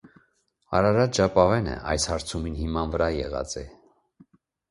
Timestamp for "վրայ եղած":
2.97-3.57